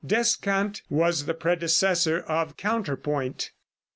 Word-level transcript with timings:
Descant 0.03 0.81
was 0.89 1.27
the 1.27 1.35
predecessor 1.35 2.21
of 2.21 2.57
counterpoint. 2.57 3.51